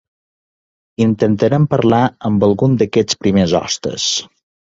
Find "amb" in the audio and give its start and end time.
2.31-2.47